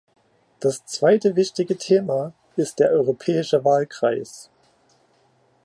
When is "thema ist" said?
1.77-2.79